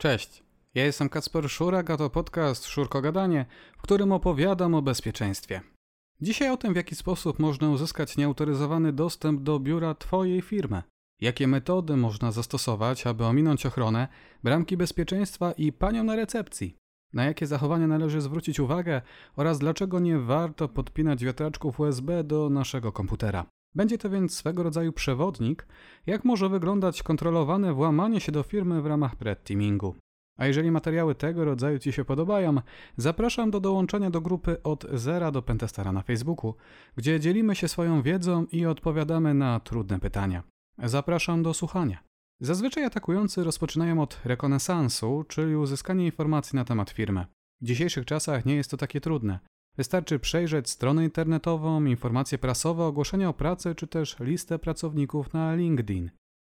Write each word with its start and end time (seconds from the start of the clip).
Cześć, 0.00 0.42
ja 0.74 0.84
jestem 0.84 1.08
Kacper 1.08 1.50
Szurak, 1.50 1.90
a 1.90 1.96
to 1.96 2.10
podcast 2.10 2.66
Szurko 2.66 3.02
Gadanie, 3.02 3.46
w 3.78 3.82
którym 3.82 4.12
opowiadam 4.12 4.74
o 4.74 4.82
bezpieczeństwie. 4.82 5.60
Dzisiaj 6.20 6.50
o 6.50 6.56
tym, 6.56 6.72
w 6.72 6.76
jaki 6.76 6.94
sposób 6.94 7.38
można 7.38 7.70
uzyskać 7.70 8.16
nieautoryzowany 8.16 8.92
dostęp 8.92 9.42
do 9.42 9.60
biura 9.60 9.94
Twojej 9.94 10.42
firmy. 10.42 10.82
Jakie 11.20 11.46
metody 11.46 11.96
można 11.96 12.32
zastosować, 12.32 13.06
aby 13.06 13.24
ominąć 13.24 13.66
ochronę, 13.66 14.08
bramki 14.42 14.76
bezpieczeństwa 14.76 15.52
i 15.52 15.72
panią 15.72 16.04
na 16.04 16.16
recepcji. 16.16 16.76
Na 17.12 17.24
jakie 17.24 17.46
zachowania 17.46 17.86
należy 17.86 18.20
zwrócić 18.20 18.60
uwagę 18.60 19.02
oraz 19.36 19.58
dlaczego 19.58 20.00
nie 20.00 20.18
warto 20.18 20.68
podpinać 20.68 21.24
wiatraczków 21.24 21.80
USB 21.80 22.24
do 22.24 22.50
naszego 22.50 22.92
komputera. 22.92 23.46
Będzie 23.74 23.98
to 23.98 24.10
więc 24.10 24.36
swego 24.36 24.62
rodzaju 24.62 24.92
przewodnik, 24.92 25.66
jak 26.06 26.24
może 26.24 26.48
wyglądać 26.48 27.02
kontrolowane 27.02 27.72
włamanie 27.74 28.20
się 28.20 28.32
do 28.32 28.42
firmy 28.42 28.82
w 28.82 28.86
ramach 28.86 29.20
Red 29.20 29.44
Teamingu. 29.44 29.94
A 30.38 30.46
jeżeli 30.46 30.70
materiały 30.70 31.14
tego 31.14 31.44
rodzaju 31.44 31.78
Ci 31.78 31.92
się 31.92 32.04
podobają, 32.04 32.56
zapraszam 32.96 33.50
do 33.50 33.60
dołączenia 33.60 34.10
do 34.10 34.20
grupy 34.20 34.62
od 34.62 34.86
zera 34.92 35.30
do 35.30 35.42
Pentestara 35.42 35.92
na 35.92 36.02
Facebooku, 36.02 36.54
gdzie 36.96 37.20
dzielimy 37.20 37.56
się 37.56 37.68
swoją 37.68 38.02
wiedzą 38.02 38.46
i 38.52 38.66
odpowiadamy 38.66 39.34
na 39.34 39.60
trudne 39.60 40.00
pytania. 40.00 40.42
Zapraszam 40.78 41.42
do 41.42 41.54
słuchania. 41.54 41.98
Zazwyczaj 42.40 42.84
atakujący 42.84 43.44
rozpoczynają 43.44 44.02
od 44.02 44.20
rekonesansu, 44.24 45.24
czyli 45.28 45.56
uzyskania 45.56 46.04
informacji 46.04 46.56
na 46.56 46.64
temat 46.64 46.90
firmy. 46.90 47.26
W 47.60 47.64
dzisiejszych 47.64 48.04
czasach 48.04 48.44
nie 48.44 48.56
jest 48.56 48.70
to 48.70 48.76
takie 48.76 49.00
trudne. 49.00 49.38
Wystarczy 49.78 50.18
przejrzeć 50.18 50.70
stronę 50.70 51.04
internetową, 51.04 51.84
informacje 51.84 52.38
prasowe, 52.38 52.84
ogłoszenia 52.84 53.28
o 53.28 53.34
pracy 53.34 53.74
czy 53.74 53.86
też 53.86 54.16
listę 54.20 54.58
pracowników 54.58 55.32
na 55.32 55.54
LinkedIn. 55.54 56.10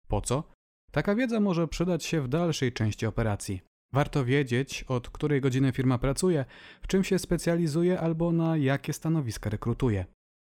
Po 0.08 0.20
co? 0.20 0.44
Taka 0.90 1.14
wiedza 1.14 1.40
może 1.40 1.68
przydać 1.68 2.04
się 2.04 2.20
w 2.20 2.28
dalszej 2.28 2.72
części 2.72 3.06
operacji. 3.06 3.60
Warto 3.92 4.24
wiedzieć, 4.24 4.84
od 4.88 5.10
której 5.10 5.40
godziny 5.40 5.72
firma 5.72 5.98
pracuje, 5.98 6.44
w 6.82 6.86
czym 6.86 7.04
się 7.04 7.18
specjalizuje 7.18 8.00
albo 8.00 8.32
na 8.32 8.56
jakie 8.56 8.92
stanowiska 8.92 9.50
rekrutuje. 9.50 10.06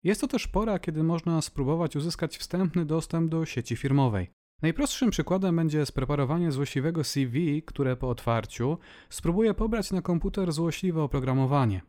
Jest 0.05 0.21
to 0.21 0.29
też 0.29 0.49
pora, 0.49 0.79
kiedy 0.79 1.03
można 1.03 1.43
spróbować 1.43 1.97
uzyskać 1.97 2.39
wstępny 2.39 2.85
dostęp 2.85 3.31
do 3.31 3.45
sieci 3.45 3.77
firmowej. 3.77 4.31
Najprostszym 4.63 5.11
przykładem 5.11 5.57
będzie 5.57 5.87
spreparowanie 5.87 6.53
złośliwego 6.53 7.05
CV, 7.05 7.63
które 7.63 7.97
po 7.97 8.09
otwarciu 8.09 8.79
spróbuje 9.11 9.55
pobrać 9.55 9.91
na 9.91 10.03
komputer 10.03 10.53
złośliwe 10.53 11.03
oprogramowanie. 11.03 11.83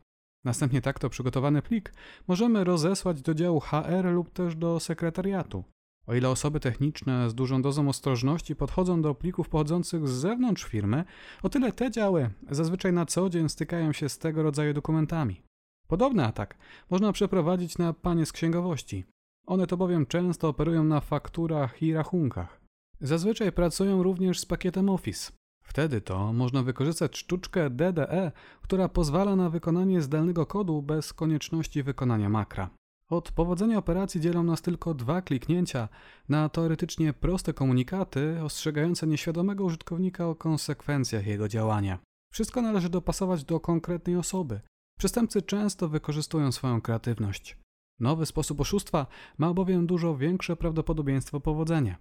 Następnie 0.44 0.80
takto 0.80 1.10
przygotowany 1.10 1.62
plik 1.62 1.92
możemy 2.28 2.64
rozesłać 2.64 3.22
do 3.22 3.34
działu 3.34 3.60
HR 3.60 4.04
lub 4.04 4.30
też 4.30 4.56
do 4.56 4.80
sekretariatu. 4.80 5.64
O 6.06 6.14
ile 6.14 6.28
osoby 6.28 6.60
techniczne 6.60 7.30
z 7.30 7.34
dużą 7.34 7.62
dozą 7.62 7.88
ostrożności 7.88 8.56
podchodzą 8.56 9.02
do 9.02 9.14
plików 9.14 9.48
pochodzących 9.48 10.08
z 10.08 10.12
zewnątrz 10.12 10.64
firmy, 10.64 11.04
o 11.42 11.48
tyle 11.48 11.72
te 11.72 11.90
działy 11.90 12.30
zazwyczaj 12.50 12.92
na 12.92 13.06
co 13.06 13.30
dzień 13.30 13.48
stykają 13.48 13.92
się 13.92 14.08
z 14.08 14.18
tego 14.18 14.42
rodzaju 14.42 14.74
dokumentami. 14.74 15.42
Podobny 15.88 16.24
atak 16.24 16.58
można 16.90 17.12
przeprowadzić 17.12 17.78
na 17.78 17.92
panie 17.92 18.26
z 18.26 18.32
księgowości. 18.32 19.04
One 19.46 19.66
to 19.66 19.76
bowiem 19.76 20.06
często 20.06 20.48
operują 20.48 20.84
na 20.84 21.00
fakturach 21.00 21.82
i 21.82 21.94
rachunkach. 21.94 22.60
Zazwyczaj 23.00 23.52
pracują 23.52 24.02
również 24.02 24.40
z 24.40 24.46
pakietem 24.46 24.88
Office. 24.88 25.32
Wtedy 25.70 26.00
to 26.00 26.32
można 26.32 26.62
wykorzystać 26.62 27.18
sztuczkę 27.18 27.70
DDE, 27.70 28.32
która 28.62 28.88
pozwala 28.88 29.36
na 29.36 29.50
wykonanie 29.50 30.02
zdalnego 30.02 30.46
kodu 30.46 30.82
bez 30.82 31.12
konieczności 31.12 31.82
wykonania 31.82 32.28
makra. 32.28 32.70
Od 33.08 33.32
powodzenia 33.32 33.78
operacji 33.78 34.20
dzielą 34.20 34.42
nas 34.42 34.62
tylko 34.62 34.94
dwa 34.94 35.22
kliknięcia 35.22 35.88
na 36.28 36.48
teoretycznie 36.48 37.12
proste 37.12 37.52
komunikaty 37.54 38.42
ostrzegające 38.42 39.06
nieświadomego 39.06 39.64
użytkownika 39.64 40.26
o 40.26 40.34
konsekwencjach 40.34 41.26
jego 41.26 41.48
działania. 41.48 41.98
Wszystko 42.32 42.62
należy 42.62 42.88
dopasować 42.88 43.44
do 43.44 43.60
konkretnej 43.60 44.16
osoby. 44.16 44.60
Przestępcy 44.98 45.42
często 45.42 45.88
wykorzystują 45.88 46.52
swoją 46.52 46.80
kreatywność. 46.80 47.58
Nowy 48.00 48.26
sposób 48.26 48.60
oszustwa 48.60 49.06
ma 49.38 49.54
bowiem 49.54 49.86
dużo 49.86 50.16
większe 50.16 50.56
prawdopodobieństwo 50.56 51.40
powodzenia. 51.40 51.96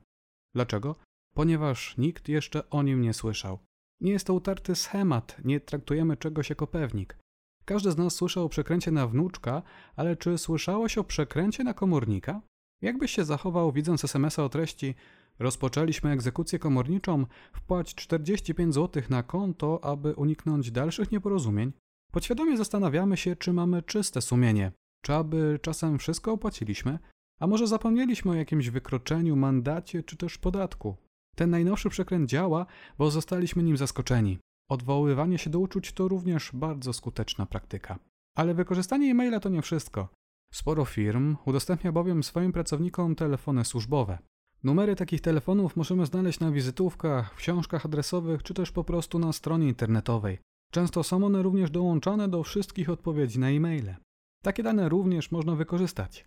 Dlaczego? 0.54 0.96
Ponieważ 1.36 1.98
nikt 1.98 2.30
jeszcze 2.30 2.70
o 2.70 2.84
nim 2.84 3.02
nie 3.02 3.14
słyszał. 3.14 3.60
Nie 4.02 4.12
jest 4.12 4.28
to 4.28 4.34
utarty 4.34 4.76
schemat, 4.76 5.38
nie 5.44 5.60
traktujemy 5.60 6.18
czegoś 6.18 6.50
jako 6.50 6.68
pewnik. 6.68 7.18
Każdy 7.66 7.92
z 7.92 7.98
nas 7.98 8.16
słyszał 8.16 8.46
o 8.46 8.50
przekręcie 8.50 8.92
na 8.92 9.08
wnuczka, 9.08 9.62
ale 9.96 10.16
czy 10.16 10.38
słyszałeś 10.38 10.98
o 10.98 11.04
przekręcie 11.04 11.64
na 11.64 11.74
komornika? 11.74 12.42
Jakbyś 12.82 13.12
się 13.12 13.26
zachował, 13.26 13.72
widząc 13.72 14.04
SMS-a 14.04 14.44
o 14.44 14.50
treści 14.50 14.96
Rozpoczęliśmy 15.40 16.12
egzekucję 16.12 16.60
komorniczą, 16.60 17.26
wpłać 17.54 17.96
45 17.96 18.74
zł 18.74 19.04
na 19.10 19.24
konto, 19.24 19.84
aby 19.84 20.16
uniknąć 20.16 20.72
dalszych 20.72 21.12
nieporozumień. 21.12 21.74
Podświadomie 22.12 22.58
zastanawiamy 22.58 23.18
się, 23.18 23.36
czy 23.36 23.54
mamy 23.54 23.82
czyste 23.82 24.22
sumienie, 24.22 24.72
czy 25.02 25.14
aby 25.14 25.60
czasem 25.62 26.00
wszystko 26.00 26.32
opłaciliśmy, 26.32 27.00
a 27.40 27.48
może 27.48 27.68
zapomnieliśmy 27.68 28.32
o 28.32 28.36
jakimś 28.36 28.70
wykroczeniu, 28.70 29.36
mandacie 29.36 30.04
czy 30.04 30.18
też 30.18 30.38
podatku. 30.38 30.96
Ten 31.40 31.50
najnowszy 31.50 31.90
przekręt 31.90 32.30
działa, 32.30 32.66
bo 32.98 33.12
zostaliśmy 33.12 33.64
nim 33.64 33.78
zaskoczeni. 33.78 34.40
Odwoływanie 34.70 35.38
się 35.38 35.50
do 35.50 35.60
uczuć 35.60 35.92
to 35.92 36.08
również 36.08 36.52
bardzo 36.54 36.94
skuteczna 36.94 37.46
praktyka. 37.46 38.00
Ale 38.36 38.54
wykorzystanie 38.54 39.12
e-maila 39.12 39.40
to 39.40 39.50
nie 39.50 39.62
wszystko. 39.62 40.10
Sporo 40.54 40.86
firm 40.86 41.36
udostępnia 41.46 41.92
bowiem 41.92 42.24
swoim 42.24 42.52
pracownikom 42.52 43.16
telefony 43.16 43.66
służbowe. 43.66 44.18
Numery 44.64 44.96
takich 44.96 45.22
telefonów 45.22 45.76
możemy 45.76 46.06
znaleźć 46.06 46.40
na 46.40 46.52
wizytówkach, 46.52 47.36
książkach 47.36 47.86
adresowych 47.86 48.44
czy 48.44 48.54
też 48.54 48.72
po 48.72 48.84
prostu 48.84 49.20
na 49.20 49.34
stronie 49.34 49.68
internetowej. 49.68 50.38
Często 50.72 51.04
są 51.04 51.26
one 51.26 51.42
również 51.42 51.72
dołączane 51.72 52.28
do 52.28 52.44
wszystkich 52.44 52.90
odpowiedzi 52.90 53.40
na 53.40 53.50
e-maile. 53.50 53.96
Takie 54.44 54.64
dane 54.64 54.90
również 54.90 55.32
można 55.32 55.56
wykorzystać. 55.56 56.26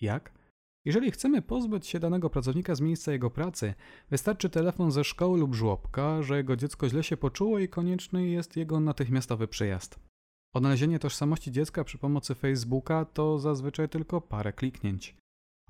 Jak? 0.00 0.32
Jeżeli 0.84 1.10
chcemy 1.10 1.42
pozbyć 1.42 1.86
się 1.86 2.00
danego 2.00 2.30
pracownika 2.30 2.74
z 2.74 2.80
miejsca 2.80 3.12
jego 3.12 3.30
pracy, 3.30 3.74
wystarczy 4.10 4.50
telefon 4.50 4.92
ze 4.92 5.04
szkoły 5.04 5.38
lub 5.38 5.54
żłobka, 5.54 6.22
że 6.22 6.36
jego 6.36 6.56
dziecko 6.56 6.88
źle 6.88 7.02
się 7.02 7.16
poczuło 7.16 7.58
i 7.58 7.68
konieczny 7.68 8.28
jest 8.28 8.56
jego 8.56 8.80
natychmiastowy 8.80 9.48
przyjazd. 9.48 9.98
Odnalezienie 10.54 10.98
tożsamości 10.98 11.52
dziecka 11.52 11.84
przy 11.84 11.98
pomocy 11.98 12.34
Facebooka 12.34 13.04
to 13.04 13.38
zazwyczaj 13.38 13.88
tylko 13.88 14.20
parę 14.20 14.52
kliknięć. 14.52 15.16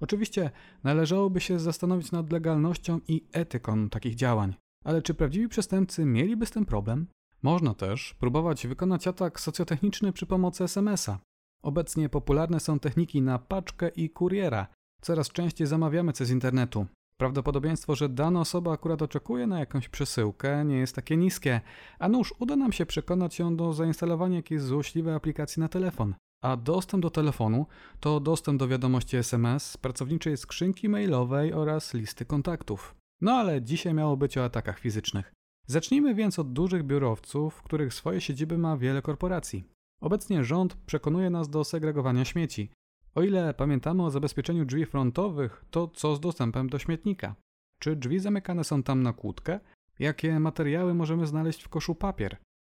Oczywiście 0.00 0.50
należałoby 0.84 1.40
się 1.40 1.58
zastanowić 1.58 2.12
nad 2.12 2.32
legalnością 2.32 3.00
i 3.08 3.26
etyką 3.32 3.88
takich 3.88 4.14
działań, 4.14 4.54
ale 4.84 5.02
czy 5.02 5.14
prawdziwi 5.14 5.48
przestępcy 5.48 6.04
mieliby 6.04 6.46
z 6.46 6.50
tym 6.50 6.64
problem? 6.66 7.06
Można 7.42 7.74
też 7.74 8.14
próbować 8.14 8.66
wykonać 8.66 9.06
atak 9.06 9.40
socjotechniczny 9.40 10.12
przy 10.12 10.26
pomocy 10.26 10.64
SMS-a. 10.64 11.18
Obecnie 11.62 12.08
popularne 12.08 12.60
są 12.60 12.78
techniki 12.78 13.22
na 13.22 13.38
paczkę 13.38 13.88
i 13.88 14.10
kuriera, 14.10 14.66
Coraz 15.02 15.28
częściej 15.28 15.66
zamawiamy 15.66 16.12
coś 16.12 16.26
z 16.26 16.30
internetu. 16.30 16.86
Prawdopodobieństwo, 17.16 17.94
że 17.94 18.08
dana 18.08 18.40
osoba 18.40 18.72
akurat 18.72 19.02
oczekuje 19.02 19.46
na 19.46 19.58
jakąś 19.58 19.88
przesyłkę 19.88 20.64
nie 20.64 20.76
jest 20.76 20.96
takie 20.96 21.16
niskie, 21.16 21.60
a 21.98 22.08
nuż 22.08 22.34
uda 22.38 22.56
nam 22.56 22.72
się 22.72 22.86
przekonać 22.86 23.38
ją 23.38 23.56
do 23.56 23.72
zainstalowania 23.72 24.36
jakiejś 24.36 24.62
złośliwej 24.62 25.14
aplikacji 25.14 25.60
na 25.60 25.68
telefon. 25.68 26.14
A 26.42 26.56
dostęp 26.56 27.02
do 27.02 27.10
telefonu 27.10 27.66
to 28.00 28.20
dostęp 28.20 28.58
do 28.58 28.68
wiadomości 28.68 29.16
SMS, 29.16 29.76
pracowniczej 29.76 30.36
skrzynki 30.36 30.88
mailowej 30.88 31.52
oraz 31.52 31.94
listy 31.94 32.24
kontaktów. 32.24 32.94
No 33.20 33.32
ale 33.32 33.62
dzisiaj 33.62 33.94
miało 33.94 34.16
być 34.16 34.38
o 34.38 34.44
atakach 34.44 34.78
fizycznych. 34.78 35.32
Zacznijmy 35.66 36.14
więc 36.14 36.38
od 36.38 36.52
dużych 36.52 36.82
biurowców, 36.82 37.62
których 37.62 37.94
swoje 37.94 38.20
siedziby 38.20 38.58
ma 38.58 38.76
wiele 38.76 39.02
korporacji. 39.02 39.64
Obecnie 40.00 40.44
rząd 40.44 40.74
przekonuje 40.74 41.30
nas 41.30 41.48
do 41.48 41.64
segregowania 41.64 42.24
śmieci. 42.24 42.70
O 43.14 43.22
ile 43.22 43.54
pamiętamy 43.54 44.04
o 44.04 44.10
zabezpieczeniu 44.10 44.64
drzwi 44.64 44.86
frontowych, 44.86 45.64
to 45.70 45.88
co 45.88 46.16
z 46.16 46.20
dostępem 46.20 46.68
do 46.68 46.78
śmietnika? 46.78 47.34
Czy 47.78 47.96
drzwi 47.96 48.18
zamykane 48.18 48.64
są 48.64 48.82
tam 48.82 49.02
na 49.02 49.12
kłódkę? 49.12 49.60
Jakie 49.98 50.40
materiały 50.40 50.94
możemy 50.94 51.26
znaleźć 51.26 51.62
w 51.62 51.68
koszu 51.68 51.94
papier? 51.94 52.36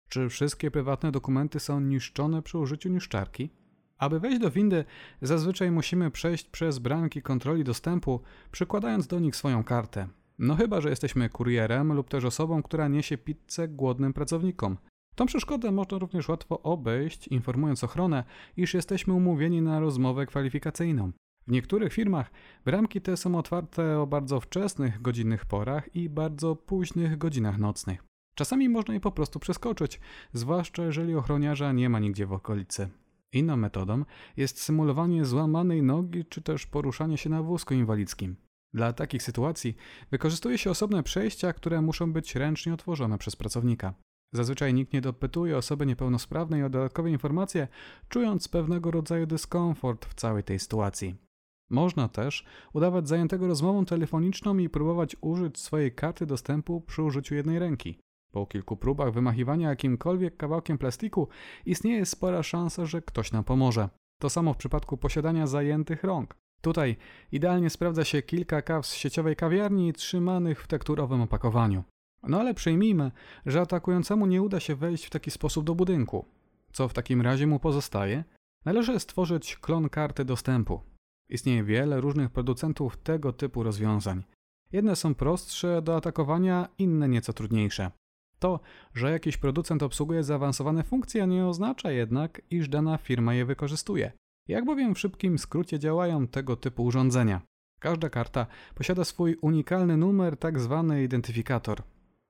Czy 0.09 0.29
wszystkie 0.29 0.71
prywatne 0.71 1.11
dokumenty 1.11 1.59
są 1.59 1.79
niszczone 1.79 2.41
przy 2.41 2.57
użyciu 2.57 2.89
niszczarki? 2.89 3.49
Aby 3.97 4.19
wejść 4.19 4.39
do 4.39 4.51
windy, 4.51 4.85
zazwyczaj 5.21 5.71
musimy 5.71 6.11
przejść 6.11 6.49
przez 6.49 6.79
bramki 6.79 7.21
kontroli 7.21 7.63
dostępu, 7.63 8.21
przykładając 8.51 9.07
do 9.07 9.19
nich 9.19 9.35
swoją 9.35 9.63
kartę. 9.63 10.07
No 10.39 10.55
chyba, 10.55 10.81
że 10.81 10.89
jesteśmy 10.89 11.29
kurierem 11.29 11.93
lub 11.93 12.09
też 12.09 12.25
osobą, 12.25 12.63
która 12.63 12.87
niesie 12.87 13.17
pizzę 13.17 13.67
głodnym 13.67 14.13
pracownikom. 14.13 14.77
Tą 15.15 15.25
przeszkodę 15.25 15.71
można 15.71 15.97
również 15.97 16.29
łatwo 16.29 16.61
obejść, 16.61 17.27
informując 17.27 17.83
ochronę, 17.83 18.23
iż 18.57 18.73
jesteśmy 18.73 19.13
umówieni 19.13 19.61
na 19.61 19.79
rozmowę 19.79 20.25
kwalifikacyjną. 20.25 21.11
W 21.47 21.51
niektórych 21.51 21.93
firmach 21.93 22.31
bramki 22.65 23.01
te 23.01 23.17
są 23.17 23.35
otwarte 23.35 23.99
o 23.99 24.07
bardzo 24.07 24.39
wczesnych 24.39 25.01
godzinnych 25.01 25.45
porach 25.45 25.95
i 25.95 26.09
bardzo 26.09 26.55
późnych 26.55 27.17
godzinach 27.17 27.57
nocnych. 27.57 28.03
Czasami 28.35 28.69
można 28.69 28.93
je 28.93 28.99
po 28.99 29.11
prostu 29.11 29.39
przeskoczyć, 29.39 29.99
zwłaszcza 30.33 30.83
jeżeli 30.83 31.15
ochroniarza 31.15 31.71
nie 31.71 31.89
ma 31.89 31.99
nigdzie 31.99 32.25
w 32.25 32.33
okolicy. 32.33 32.89
Inną 33.33 33.57
metodą 33.57 34.03
jest 34.37 34.61
symulowanie 34.61 35.25
złamanej 35.25 35.83
nogi 35.83 36.25
czy 36.25 36.41
też 36.41 36.67
poruszanie 36.67 37.17
się 37.17 37.29
na 37.29 37.43
wózku 37.43 37.73
inwalidzkim. 37.73 38.35
Dla 38.73 38.93
takich 38.93 39.23
sytuacji 39.23 39.75
wykorzystuje 40.11 40.57
się 40.57 40.69
osobne 40.69 41.03
przejścia, 41.03 41.53
które 41.53 41.81
muszą 41.81 42.13
być 42.13 42.35
ręcznie 42.35 42.73
otworzone 42.73 43.17
przez 43.17 43.35
pracownika. 43.35 43.93
Zazwyczaj 44.33 44.73
nikt 44.73 44.93
nie 44.93 45.01
dopytuje 45.01 45.57
osoby 45.57 45.85
niepełnosprawnej 45.85 46.63
o 46.63 46.69
dodatkowe 46.69 47.11
informacje, 47.11 47.67
czując 48.09 48.47
pewnego 48.47 48.91
rodzaju 48.91 49.25
dyskomfort 49.25 50.05
w 50.05 50.13
całej 50.13 50.43
tej 50.43 50.59
sytuacji. 50.59 51.15
Można 51.69 52.07
też 52.07 52.45
udawać 52.73 53.07
zajętego 53.07 53.47
rozmową 53.47 53.85
telefoniczną 53.85 54.57
i 54.57 54.69
próbować 54.69 55.15
użyć 55.21 55.59
swojej 55.59 55.91
karty 55.91 56.25
dostępu 56.25 56.81
przy 56.81 57.03
użyciu 57.03 57.35
jednej 57.35 57.59
ręki. 57.59 57.99
Po 58.31 58.45
kilku 58.45 58.77
próbach 58.77 59.13
wymachiwania 59.13 59.69
jakimkolwiek 59.69 60.37
kawałkiem 60.37 60.77
plastiku 60.77 61.27
istnieje 61.65 62.05
spora 62.05 62.43
szansa, 62.43 62.85
że 62.85 63.01
ktoś 63.01 63.31
nam 63.31 63.43
pomoże. 63.43 63.89
To 64.21 64.29
samo 64.29 64.53
w 64.53 64.57
przypadku 64.57 64.97
posiadania 64.97 65.47
zajętych 65.47 66.03
rąk. 66.03 66.35
Tutaj 66.61 66.95
idealnie 67.31 67.69
sprawdza 67.69 68.05
się 68.05 68.21
kilka 68.21 68.61
kaw 68.61 68.85
z 68.85 68.93
sieciowej 68.93 69.35
kawiarni 69.35 69.93
trzymanych 69.93 70.63
w 70.63 70.67
tekturowym 70.67 71.21
opakowaniu. 71.21 71.83
No 72.27 72.39
ale 72.39 72.53
przyjmijmy, 72.53 73.11
że 73.45 73.61
atakującemu 73.61 74.25
nie 74.25 74.41
uda 74.41 74.59
się 74.59 74.75
wejść 74.75 75.05
w 75.05 75.09
taki 75.09 75.31
sposób 75.31 75.65
do 75.65 75.75
budynku. 75.75 76.25
Co 76.71 76.87
w 76.87 76.93
takim 76.93 77.21
razie 77.21 77.47
mu 77.47 77.59
pozostaje? 77.59 78.23
Należy 78.65 78.99
stworzyć 78.99 79.57
klon 79.57 79.89
karty 79.89 80.25
dostępu. 80.25 80.81
Istnieje 81.29 81.63
wiele 81.63 82.01
różnych 82.01 82.29
producentów 82.29 82.97
tego 82.97 83.33
typu 83.33 83.63
rozwiązań. 83.63 84.23
Jedne 84.71 84.95
są 84.95 85.15
prostsze 85.15 85.81
do 85.81 85.95
atakowania, 85.95 86.67
inne 86.77 87.09
nieco 87.09 87.33
trudniejsze. 87.33 87.91
To, 88.39 88.59
że 88.93 89.11
jakiś 89.11 89.37
producent 89.37 89.83
obsługuje 89.83 90.23
zaawansowane 90.23 90.83
funkcje, 90.83 91.27
nie 91.27 91.45
oznacza 91.45 91.91
jednak, 91.91 92.41
iż 92.49 92.69
dana 92.69 92.97
firma 92.97 93.33
je 93.33 93.45
wykorzystuje. 93.45 94.11
Jak 94.47 94.65
bowiem 94.65 94.95
w 94.95 94.99
szybkim 94.99 95.37
skrócie 95.39 95.79
działają 95.79 96.27
tego 96.27 96.55
typu 96.55 96.83
urządzenia? 96.83 97.41
Każda 97.79 98.09
karta 98.09 98.47
posiada 98.75 99.03
swój 99.03 99.37
unikalny 99.41 99.97
numer, 99.97 100.37
tak 100.37 100.59
zwany 100.59 101.03
identyfikator. 101.03 101.83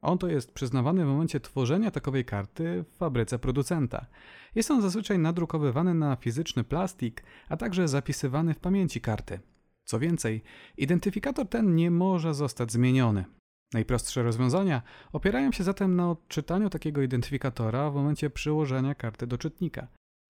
On 0.06 0.18
to 0.18 0.28
jest 0.28 0.54
przyznawany 0.54 1.06
w 1.06 1.07
momencie 1.07 1.40
tworzenia 1.40 1.92
takowej 1.92 2.25
karty 2.25 2.84
w 2.84 2.98
fabryce 2.98 3.40
producenta. 3.40 4.06
Jest 4.56 4.72
on 4.72 4.81
zazwyczaj 4.81 5.19
nadrukowywany 5.19 5.94
na 5.94 6.16
fizyczny 6.16 6.63
plastik, 6.63 7.24
a 7.50 7.57
także 7.57 7.88
zapisywany 7.88 8.54
w 8.54 8.60
pamięci 8.60 9.02
karty. 9.02 9.40
Co 9.86 10.00
więcej, 10.00 10.44
identyfikator 10.78 11.50
ten 11.50 11.75
nie 11.75 11.92
może 11.92 12.34
zostać 12.34 12.72
zmieniony. 12.72 13.25
Najprostsze 13.74 14.24
rozwiązania 14.24 14.81
opierają 15.13 15.52
się 15.52 15.63
zatem 15.63 15.96
na 15.96 16.12
odczytaniu 16.12 16.69
takiego 16.69 17.01
identyfikatora 17.01 17.92
w 17.92 17.96
momencie 17.96 18.30
przyłożenia 18.30 18.96
karty 18.96 19.28
do 19.28 19.38
czytnika. 19.38 19.88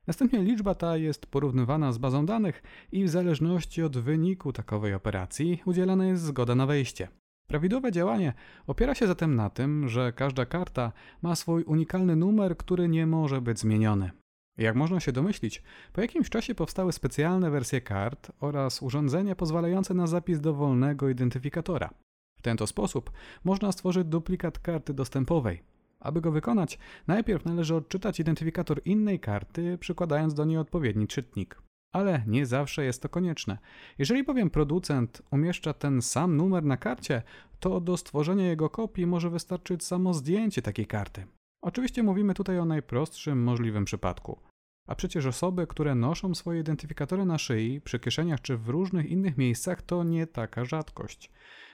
Następnie 0.08 0.44
liczba 0.44 0.76
ta 0.76 0.98
jest 0.98 1.26
porównywana 1.26 1.92
z 1.92 1.98
bazą 1.98 2.26
danych 2.26 2.64
i 2.92 3.04
w 3.04 3.10
zależności 3.10 3.84
od 3.84 3.98
wyniku 3.98 4.54
takowej 4.54 4.94
operacji 4.94 5.62
udzielana 5.66 6.06
jest 6.06 6.24
zgoda 6.24 6.56
na 6.56 6.66
wejście. 6.66 7.08
Prawidłowe 7.48 7.92
działanie 7.92 8.34
opiera 8.68 8.96
się 8.96 9.08
zatem 9.08 9.36
na 9.36 9.50
tym, 9.50 9.90
że 9.90 10.14
każda 10.14 10.46
karta 10.46 10.92
ma 11.22 11.36
swój 11.36 11.64
unikalny 11.64 12.16
numer, 12.16 12.58
który 12.58 12.88
nie 12.88 13.08
może 13.08 13.42
być 13.42 13.60
zmieniony. 13.60 14.12
Jak 14.58 14.76
można 14.76 15.00
się 15.00 15.12
domyślić, 15.12 15.64
po 15.94 16.02
jakimś 16.02 16.30
czasie 16.30 16.56
powstały 16.56 16.92
specjalne 16.92 17.52
wersje 17.52 17.82
kart 17.82 18.32
oraz 18.40 18.82
urządzenia 18.82 19.36
pozwalające 19.36 19.94
na 19.94 20.08
zapis 20.08 20.40
dowolnego 20.40 21.10
identyfikatora. 21.10 21.90
W 22.38 22.42
ten 22.42 22.58
to 22.58 22.68
sposób 22.68 23.12
można 23.44 23.72
stworzyć 23.72 24.08
duplikat 24.08 24.60
karty 24.60 24.94
dostępowej. 24.94 25.64
Aby 26.00 26.22
go 26.22 26.32
wykonać, 26.32 26.80
najpierw 27.08 27.46
należy 27.46 27.76
odczytać 27.76 28.20
identyfikator 28.20 28.82
innej 28.86 29.20
karty, 29.20 29.78
przykładając 29.78 30.34
do 30.34 30.46
niej 30.46 30.58
odpowiedni 30.58 31.08
czytnik 31.08 31.65
ale 31.96 32.24
nie 32.28 32.46
zawsze 32.46 32.86
jest 32.86 33.02
to 33.02 33.10
konieczne. 33.10 33.58
Jeżeli 33.98 34.24
bowiem 34.24 34.50
producent 34.50 35.22
umieszcza 35.32 35.74
ten 35.74 36.02
sam 36.02 36.38
numer 36.38 36.64
na 36.64 36.78
karcie, 36.78 37.22
to 37.60 37.82
do 37.82 37.98
stworzenia 37.98 38.48
jego 38.48 38.70
kopii 38.70 39.06
może 39.06 39.30
wystarczyć 39.30 39.84
samo 39.84 40.14
zdjęcie 40.14 40.62
takiej 40.62 40.86
karty. 40.86 41.26
Oczywiście 41.62 42.04
mówimy 42.04 42.34
tutaj 42.34 42.60
o 42.60 42.66
najprostszym 42.66 43.44
możliwym 43.44 43.86
przypadku. 43.86 44.40
A 44.88 44.96
przecież 44.96 45.26
osoby, 45.26 45.68
które 45.68 45.96
noszą 45.96 46.36
swoje 46.36 46.60
identyfikatory 46.60 47.26
na 47.26 47.38
szyi, 47.38 47.82
przy 47.82 48.00
kieszeniach 48.00 48.42
czy 48.42 48.58
w 48.58 48.70
różnych 48.70 49.06
innych 49.06 49.38
miejscach, 49.38 49.82
to 49.82 50.04
nie 50.04 50.28
taka 50.28 50.66
rzadkość. 50.66 51.32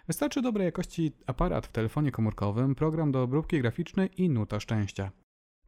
Wystarczy 0.07 0.41
dobrej 0.41 0.65
jakości 0.65 1.12
aparat 1.25 1.68
w 1.68 1.71
telefonie 1.71 2.12
komórkowym, 2.12 2.75
program 2.75 3.12
do 3.12 3.23
obróbki 3.23 3.62
graficznej 3.62 4.09
i 4.18 4.29
nuta 4.29 4.59
szczęścia. 4.59 5.12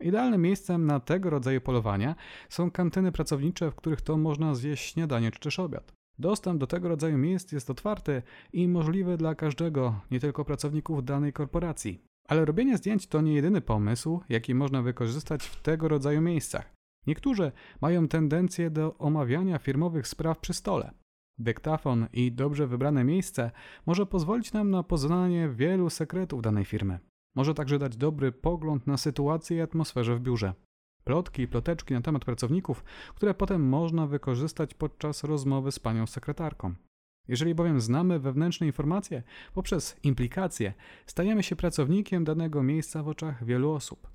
Idealnym 0.04 0.42
miejscem 0.42 0.86
na 0.86 1.00
tego 1.00 1.30
rodzaju 1.30 1.62
polowania 1.62 2.16
są 2.50 2.72
kantyny 2.72 3.12
pracownicze, 3.12 3.72
w 3.72 3.76
których 3.76 4.02
to 4.02 4.18
można 4.18 4.56
zjeść 4.56 4.94
śniadanie 4.94 5.32
czy 5.32 5.40
też 5.40 5.60
obiad. 5.60 5.94
Dostęp 6.20 6.60
do 6.60 6.68
tego 6.68 6.90
rodzaju 6.90 7.18
miejsc 7.18 7.52
jest 7.52 7.70
otwarty 7.70 8.22
i 8.54 8.68
możliwy 8.68 9.18
dla 9.18 9.36
każdego, 9.36 10.02
nie 10.12 10.20
tylko 10.20 10.46
pracowników 10.46 11.06
danej 11.06 11.34
korporacji. 11.34 12.04
Ale 12.28 12.46
robienie 12.46 12.78
zdjęć 12.78 13.08
to 13.08 13.22
nie 13.22 13.34
jedyny 13.34 13.62
pomysł, 13.62 14.20
jaki 14.30 14.56
można 14.56 14.82
wykorzystać 14.82 15.44
w 15.44 15.62
tego 15.62 15.88
rodzaju 15.88 16.22
miejscach. 16.22 16.74
Niektórzy 17.08 17.52
mają 17.82 18.08
tendencję 18.08 18.70
do 18.70 18.98
omawiania 18.98 19.58
firmowych 19.58 20.08
spraw 20.08 20.40
przy 20.40 20.54
stole. 20.54 20.92
Dyktafon 21.38 22.08
i 22.14 22.32
dobrze 22.32 22.68
wybrane 22.68 23.04
miejsce 23.04 23.52
może 23.86 24.06
pozwolić 24.06 24.54
nam 24.54 24.70
na 24.70 24.84
poznanie 24.84 25.50
wielu 25.50 25.90
sekretów 25.90 26.42
danej 26.42 26.66
firmy. 26.66 27.00
Może 27.36 27.54
także 27.54 27.80
dać 27.80 27.98
dobry 27.98 28.32
pogląd 28.32 28.88
na 28.88 28.98
sytuację 28.98 29.58
i 29.58 29.62
atmosferę 29.62 30.16
w 30.16 30.20
biurze. 30.20 30.54
Plotki 31.04 31.42
i 31.42 31.48
ploteczki 31.48 31.94
na 31.94 32.02
temat 32.02 32.26
pracowników, 32.26 32.84
które 33.16 33.34
potem 33.34 33.70
można 33.70 34.08
wykorzystać 34.08 34.74
podczas 34.74 35.24
rozmowy 35.24 35.72
z 35.72 35.80
panią 35.80 36.08
sekretarką. 36.08 36.74
Jeżeli 37.28 37.56
bowiem 37.56 37.82
znamy 37.82 38.20
wewnętrzne 38.20 38.68
informacje, 38.68 39.24
poprzez 39.54 40.00
implikacje 40.04 40.74
stajemy 41.06 41.44
się 41.44 41.56
pracownikiem 41.56 42.24
danego 42.24 42.64
miejsca 42.64 43.04
w 43.04 43.08
oczach 43.08 43.46
wielu 43.46 43.72
osób. 43.72 44.08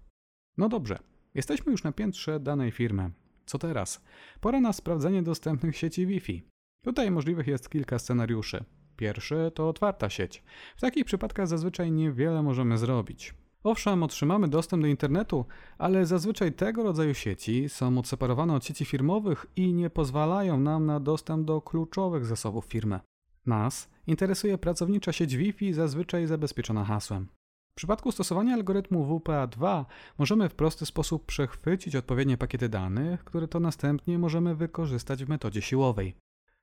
No 0.56 0.68
dobrze, 0.68 0.98
jesteśmy 1.34 1.72
już 1.72 1.84
na 1.84 1.92
piętrze 1.92 2.40
danej 2.40 2.70
firmy. 2.70 3.10
Co 3.46 3.58
teraz? 3.58 4.04
Pora 4.40 4.60
na 4.60 4.72
sprawdzenie 4.72 5.22
dostępnych 5.22 5.76
sieci 5.76 6.06
Wi-Fi. 6.06 6.42
Tutaj 6.84 7.10
możliwych 7.10 7.46
jest 7.46 7.70
kilka 7.70 7.98
scenariuszy. 7.98 8.64
Pierwszy 8.98 9.52
to 9.54 9.68
otwarta 9.68 10.10
sieć. 10.10 10.42
W 10.76 10.80
takich 10.80 11.04
przypadkach 11.04 11.46
zazwyczaj 11.46 11.92
niewiele 11.92 12.42
możemy 12.42 12.78
zrobić. 12.78 13.34
Owszem, 13.64 14.02
otrzymamy 14.02 14.48
dostęp 14.48 14.82
do 14.82 14.88
internetu, 14.88 15.44
ale 15.78 16.06
zazwyczaj 16.06 16.52
tego 16.52 16.82
rodzaju 16.82 17.14
sieci 17.14 17.68
są 17.68 17.98
odseparowane 17.98 18.54
od 18.54 18.64
sieci 18.64 18.84
firmowych 18.84 19.46
i 19.56 19.72
nie 19.72 19.90
pozwalają 19.90 20.60
nam 20.60 20.86
na 20.86 21.00
dostęp 21.00 21.46
do 21.46 21.60
kluczowych 21.60 22.24
zasobów 22.24 22.64
firmy. 22.64 23.00
Nas 23.46 23.90
interesuje 24.06 24.58
pracownicza 24.58 25.12
sieć 25.12 25.36
Wi-Fi, 25.36 25.72
zazwyczaj 25.72 26.26
zabezpieczona 26.26 26.84
hasłem. 26.84 27.28
W 27.72 27.74
przypadku 27.74 28.12
stosowania 28.12 28.54
algorytmu 28.54 29.06
WPA2 29.06 29.84
możemy 30.18 30.48
w 30.48 30.54
prosty 30.54 30.86
sposób 30.86 31.26
przechwycić 31.26 31.96
odpowiednie 31.96 32.36
pakiety 32.36 32.68
danych, 32.68 33.24
które 33.24 33.48
to 33.48 33.60
następnie 33.60 34.18
możemy 34.18 34.54
wykorzystać 34.54 35.24
w 35.24 35.28
metodzie 35.28 35.62
siłowej. 35.62 36.14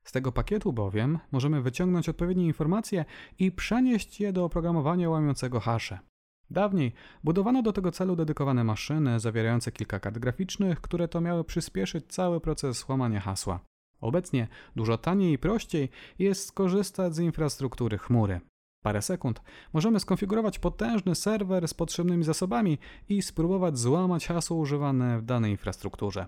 Z 0.06 0.12
tego 0.12 0.32
pakietu 0.32 0.72
bowiem 0.72 1.18
możemy 1.32 1.62
wyciągnąć 1.62 2.08
odpowiednie 2.08 2.46
informacje 2.46 3.04
i 3.38 3.52
przenieść 3.52 4.20
je 4.20 4.32
do 4.32 4.44
oprogramowania 4.44 5.10
łamiącego 5.10 5.60
hasze. 5.60 5.98
Dawniej 6.50 6.92
budowano 7.24 7.62
do 7.62 7.72
tego 7.72 7.92
celu 7.92 8.16
dedykowane 8.16 8.64
maszyny 8.64 9.20
zawierające 9.20 9.72
kilka 9.72 10.00
kart 10.00 10.18
graficznych, 10.18 10.80
które 10.80 11.08
to 11.08 11.20
miały 11.20 11.44
przyspieszyć 11.44 12.06
cały 12.06 12.40
proces 12.40 12.88
łamania 12.88 13.20
hasła. 13.20 13.60
Obecnie 14.00 14.48
dużo 14.76 14.98
taniej 14.98 15.32
i 15.32 15.38
prościej 15.38 15.88
jest 16.18 16.46
skorzystać 16.46 17.14
z 17.14 17.18
infrastruktury 17.18 17.98
chmury. 17.98 18.40
Parę 18.82 19.02
sekund 19.02 19.42
możemy 19.72 20.00
skonfigurować 20.00 20.58
potężny 20.58 21.14
serwer 21.14 21.68
z 21.68 21.74
potrzebnymi 21.74 22.24
zasobami 22.24 22.78
i 23.08 23.22
spróbować 23.22 23.78
złamać 23.78 24.26
hasło 24.26 24.56
używane 24.56 25.18
w 25.18 25.22
danej 25.22 25.50
infrastrukturze. 25.50 26.26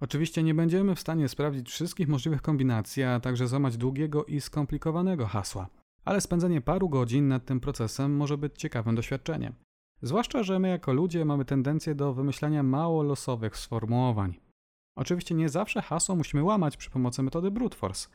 Oczywiście 0.00 0.42
nie 0.42 0.54
będziemy 0.54 0.94
w 0.94 1.00
stanie 1.00 1.28
sprawdzić 1.28 1.68
wszystkich 1.68 2.08
możliwych 2.08 2.42
kombinacji, 2.42 3.02
a 3.02 3.20
także 3.20 3.48
złamać 3.48 3.76
długiego 3.76 4.24
i 4.24 4.40
skomplikowanego 4.40 5.26
hasła. 5.26 5.68
Ale 6.04 6.20
spędzenie 6.20 6.60
paru 6.60 6.88
godzin 6.88 7.28
nad 7.28 7.44
tym 7.44 7.60
procesem 7.60 8.16
może 8.16 8.38
być 8.38 8.58
ciekawym 8.58 8.94
doświadczeniem. 8.94 9.54
Zwłaszcza, 10.02 10.42
że 10.42 10.58
my 10.58 10.68
jako 10.68 10.92
ludzie 10.92 11.24
mamy 11.24 11.44
tendencję 11.44 11.94
do 11.94 12.14
wymyślania 12.14 12.62
mało 12.62 13.02
losowych 13.02 13.56
sformułowań. 13.56 14.34
Oczywiście 14.96 15.34
nie 15.34 15.48
zawsze 15.48 15.82
hasło 15.82 16.16
musimy 16.16 16.42
łamać 16.42 16.76
przy 16.76 16.90
pomocy 16.90 17.22
metody 17.22 17.50
brute 17.50 17.76
force. 17.76 18.08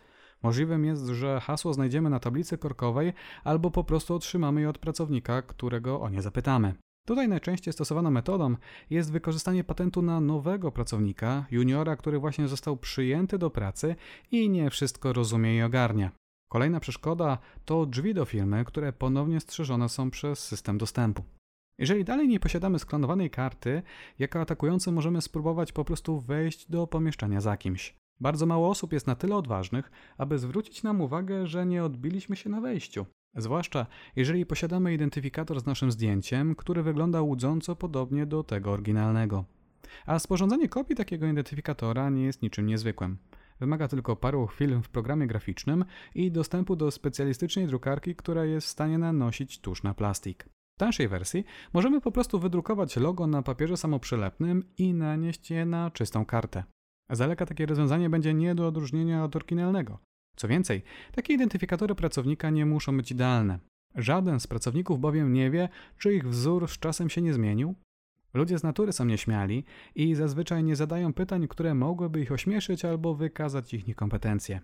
Możliwym 0.44 0.86
jest, 0.86 1.08
że 1.08 1.40
hasło 1.40 1.74
znajdziemy 1.74 2.10
na 2.10 2.20
tablicy 2.20 2.58
korkowej 2.58 3.14
albo 3.44 3.72
po 3.72 3.84
prostu 3.84 4.16
otrzymamy 4.16 4.62
je 4.62 4.70
od 4.70 4.78
pracownika, 4.78 5.42
którego 5.42 6.02
o 6.02 6.10
nie 6.10 6.22
zapytamy. 6.22 6.74
Tutaj 7.06 7.28
najczęściej 7.28 7.74
stosowaną 7.74 8.12
metodą 8.12 8.56
jest 8.90 9.12
wykorzystanie 9.12 9.64
patentu 9.64 10.02
na 10.02 10.22
nowego 10.22 10.72
pracownika, 10.72 11.46
juniora, 11.52 11.96
który 11.96 12.20
właśnie 12.20 12.48
został 12.48 12.78
przyjęty 12.78 13.38
do 13.38 13.50
pracy 13.50 13.96
i 14.32 14.50
nie 14.50 14.70
wszystko 14.70 15.14
rozumie 15.14 15.58
i 15.58 15.62
ogarnia. 15.62 16.12
Kolejna 16.50 16.80
przeszkoda 16.80 17.38
to 17.66 17.86
drzwi 17.86 18.14
do 18.14 18.26
firmy, 18.26 18.66
które 18.66 18.94
ponownie 18.94 19.40
strzeżone 19.40 19.90
są 19.90 20.12
przez 20.12 20.40
system 20.40 20.78
dostępu. 20.78 21.24
Jeżeli 21.78 22.04
dalej 22.06 22.28
nie 22.28 22.40
posiadamy 22.40 22.80
sklonowanej 22.80 23.30
karty, 23.30 23.82
jako 24.20 24.42
atakujący 24.42 24.92
możemy 24.92 25.22
spróbować 25.22 25.72
po 25.72 25.86
prostu 25.86 26.20
wejść 26.20 26.72
do 26.72 26.88
pomieszczenia 26.88 27.42
za 27.42 27.58
kimś. 27.58 27.96
Bardzo 28.20 28.46
mało 28.46 28.70
osób 28.70 28.94
jest 28.94 29.08
na 29.08 29.16
tyle 29.16 29.36
odważnych, 29.36 29.92
aby 30.18 30.40
zwrócić 30.40 30.84
nam 30.84 31.02
uwagę, 31.02 31.48
że 31.48 31.66
nie 31.66 31.84
odbiliśmy 31.84 32.36
się 32.36 32.50
na 32.50 32.62
wejściu. 32.62 33.06
Zwłaszcza 33.36 33.86
jeżeli 34.16 34.46
posiadamy 34.46 34.94
identyfikator 34.94 35.60
z 35.60 35.66
naszym 35.66 35.92
zdjęciem, 35.92 36.56
który 36.56 36.84
wygląda 36.84 37.22
łudząco 37.22 37.76
podobnie 37.76 38.26
do 38.26 38.44
tego 38.44 38.72
oryginalnego. 38.72 39.46
A 40.06 40.20
sporządzenie 40.20 40.70
kopii 40.70 40.96
takiego 40.96 41.28
identyfikatora 41.28 42.10
nie 42.10 42.24
jest 42.24 42.42
niczym 42.42 42.66
niezwykłym. 42.66 43.18
Wymaga 43.60 43.88
tylko 43.88 44.16
paru 44.16 44.48
chwil 44.48 44.82
w 44.82 44.90
programie 44.90 45.28
graficznym 45.28 45.86
i 46.16 46.32
dostępu 46.32 46.76
do 46.76 46.92
specjalistycznej 46.92 47.68
drukarki, 47.68 48.16
która 48.16 48.46
jest 48.46 48.68
w 48.68 48.70
stanie 48.70 48.98
nanosić 48.98 49.60
tusz 49.60 49.84
na 49.84 49.94
plastik. 49.94 50.50
W 50.76 50.80
tańszej 50.80 51.08
wersji 51.08 51.46
możemy 51.74 52.02
po 52.02 52.12
prostu 52.12 52.40
wydrukować 52.40 52.98
logo 52.98 53.28
na 53.28 53.42
papierze 53.42 53.78
samoprzylepnym 53.78 54.64
i 54.78 54.94
nanieść 54.94 55.52
je 55.52 55.66
na 55.66 55.92
czystą 55.92 56.26
kartę. 56.26 56.64
Z 57.10 57.18
daleka 57.18 57.46
takie 57.46 57.66
rozwiązanie 57.66 58.10
będzie 58.10 58.34
nie 58.34 58.56
do 58.56 58.68
odróżnienia 58.68 59.24
od 59.24 59.36
oryginalnego. 59.36 60.00
Co 60.36 60.48
więcej, 60.48 60.82
takie 61.12 61.34
identyfikatory 61.34 61.96
pracownika 61.96 62.50
nie 62.50 62.66
muszą 62.66 62.98
być 62.98 63.12
idealne. 63.12 63.60
Żaden 63.96 64.40
z 64.40 64.48
pracowników 64.48 65.00
bowiem 65.00 65.34
nie 65.34 65.52
wie, 65.52 65.70
czy 65.98 66.14
ich 66.14 66.30
wzór 66.30 66.68
z 66.68 66.80
czasem 66.80 67.10
się 67.10 67.22
nie 67.22 67.34
zmienił. 67.34 67.76
Ludzie 68.34 68.60
z 68.60 68.64
natury 68.64 68.94
są 68.94 69.06
nieśmiali 69.06 69.64
i 69.96 70.16
zazwyczaj 70.16 70.64
nie 70.64 70.76
zadają 70.76 71.14
pytań, 71.14 71.48
które 71.48 71.74
mogłyby 71.74 72.22
ich 72.22 72.32
ośmieszyć 72.32 72.86
albo 72.86 73.16
wykazać 73.16 73.74
ich 73.74 73.88
niekompetencje. 73.88 74.62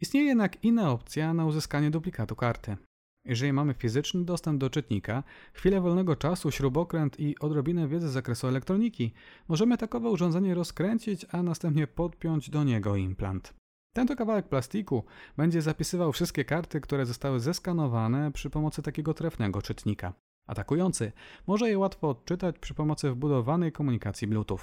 Istnieje 0.00 0.26
jednak 0.26 0.64
inna 0.64 0.90
opcja 0.90 1.34
na 1.34 1.46
uzyskanie 1.46 1.90
duplikatu 1.90 2.36
karty. 2.36 2.76
Jeżeli 3.24 3.52
mamy 3.52 3.74
fizyczny 3.74 4.24
dostęp 4.24 4.60
do 4.60 4.70
czytnika, 4.70 5.22
chwilę 5.52 5.80
wolnego 5.80 6.16
czasu, 6.16 6.50
śrubokręt 6.50 7.20
i 7.20 7.38
odrobinę 7.38 7.88
wiedzy 7.88 8.08
z 8.08 8.12
zakresu 8.12 8.48
elektroniki, 8.48 9.12
możemy 9.48 9.78
takowe 9.78 10.10
urządzenie 10.10 10.54
rozkręcić, 10.54 11.26
a 11.32 11.42
następnie 11.42 11.86
podpiąć 11.86 12.50
do 12.50 12.64
niego 12.64 12.96
implant. 12.96 13.54
Ten 13.94 14.06
to 14.06 14.16
kawałek 14.16 14.48
plastiku 14.48 15.04
będzie 15.36 15.62
zapisywał 15.62 16.12
wszystkie 16.12 16.44
karty, 16.44 16.80
które 16.80 17.06
zostały 17.06 17.40
zeskanowane 17.40 18.32
przy 18.32 18.50
pomocy 18.50 18.82
takiego 18.82 19.14
trefnego 19.14 19.62
czytnika. 19.62 20.12
Atakujący 20.46 21.12
może 21.46 21.70
je 21.70 21.78
łatwo 21.78 22.08
odczytać 22.08 22.58
przy 22.58 22.74
pomocy 22.74 23.10
wbudowanej 23.10 23.72
komunikacji 23.72 24.28
Bluetooth. 24.28 24.60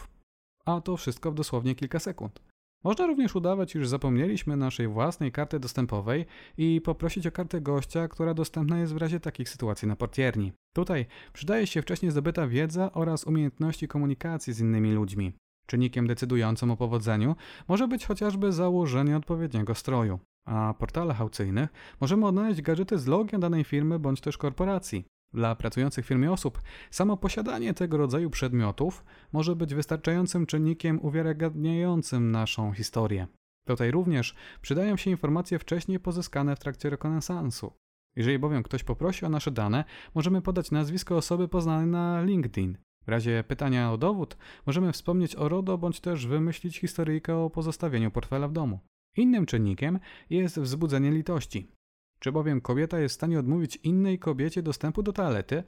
A 0.65 0.81
to 0.81 0.97
wszystko 0.97 1.31
w 1.31 1.35
dosłownie 1.35 1.75
kilka 1.75 1.99
sekund. 1.99 2.41
Można 2.83 3.07
również 3.07 3.35
udawać, 3.35 3.75
iż 3.75 3.87
zapomnieliśmy 3.87 4.57
naszej 4.57 4.87
własnej 4.87 5.31
karty 5.31 5.59
dostępowej 5.59 6.25
i 6.57 6.81
poprosić 6.81 7.27
o 7.27 7.31
kartę 7.31 7.61
gościa, 7.61 8.07
która 8.07 8.33
dostępna 8.33 8.79
jest 8.79 8.93
w 8.93 8.97
razie 8.97 9.19
takich 9.19 9.49
sytuacji 9.49 9.87
na 9.87 9.95
portierni. 9.95 10.51
Tutaj 10.73 11.05
przydaje 11.33 11.67
się 11.67 11.81
wcześniej 11.81 12.11
zdobyta 12.11 12.47
wiedza 12.47 12.91
oraz 12.93 13.23
umiejętności 13.23 13.87
komunikacji 13.87 14.53
z 14.53 14.59
innymi 14.59 14.91
ludźmi. 14.91 15.33
Czynnikiem 15.71 16.07
decydującym 16.07 16.71
o 16.71 16.77
powodzeniu 16.77 17.35
może 17.67 17.87
być 17.87 18.05
chociażby 18.05 18.51
założenie 18.51 19.17
odpowiedniego 19.17 19.75
stroju. 19.75 20.19
A 20.45 20.73
portalach 20.79 21.21
aukcyjnych 21.21 21.69
możemy 22.01 22.27
odnaleźć 22.27 22.61
gadżety 22.61 22.99
z 22.99 23.07
logiem 23.07 23.41
danej 23.41 23.63
firmy 23.63 23.99
bądź 23.99 24.21
też 24.21 24.37
korporacji. 24.37 25.05
Dla 25.33 25.55
pracujących 25.55 26.05
w 26.05 26.07
firmie 26.07 26.31
osób 26.31 26.61
samo 26.89 27.17
posiadanie 27.17 27.73
tego 27.73 27.97
rodzaju 27.97 28.29
przedmiotów 28.29 29.03
może 29.33 29.55
być 29.55 29.73
wystarczającym 29.75 30.45
czynnikiem 30.45 30.99
uwiarygadniającym 31.01 32.31
naszą 32.31 32.73
historię. 32.73 33.27
Tutaj 33.67 33.91
również 33.91 34.35
przydają 34.61 34.97
się 34.97 35.11
informacje 35.11 35.59
wcześniej 35.59 35.99
pozyskane 35.99 36.55
w 36.55 36.59
trakcie 36.59 36.89
rekonesansu. 36.89 37.73
Jeżeli 38.15 38.39
bowiem 38.39 38.63
ktoś 38.63 38.83
poprosi 38.83 39.25
o 39.25 39.29
nasze 39.29 39.51
dane, 39.51 39.83
możemy 40.15 40.41
podać 40.41 40.71
nazwisko 40.71 41.17
osoby 41.17 41.47
poznanej 41.47 41.87
na 41.87 42.23
LinkedIn. 42.23 42.77
W 43.05 43.09
razie 43.09 43.43
pytania 43.47 43.91
o 43.91 43.97
dowód 43.97 44.37
możemy 44.65 44.91
wspomnieć 44.91 45.35
o 45.35 45.49
RODO 45.49 45.77
bądź 45.77 45.99
też 45.99 46.27
wymyślić 46.27 46.79
historyjkę 46.79 47.37
o 47.37 47.49
pozostawieniu 47.49 48.11
portfela 48.11 48.47
w 48.47 48.53
domu. 48.53 48.79
Innym 49.17 49.45
czynnikiem 49.45 49.99
jest 50.29 50.59
wzbudzenie 50.59 51.11
litości. 51.11 51.71
Czy 52.19 52.31
bowiem 52.31 52.61
kobieta 52.61 52.99
jest 52.99 53.15
w 53.15 53.15
stanie 53.15 53.39
odmówić 53.39 53.75
innej 53.75 54.19
kobiecie 54.19 54.63
dostępu 54.63 55.03
do 55.03 55.13
toalety? 55.13 55.63